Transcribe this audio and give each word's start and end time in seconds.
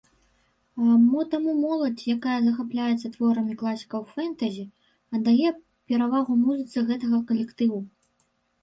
Мо 1.09 1.25
таму 1.33 1.51
моладзь, 1.65 2.05
якая 2.15 2.37
захапляецца 2.47 3.11
творамі 3.17 3.53
класікаў 3.61 4.01
фэнтэзі, 4.15 4.65
аддае 5.19 5.49
перавагу 5.89 6.41
музыцы 6.45 6.77
гэтага 6.91 7.17
калектыву. 7.31 7.79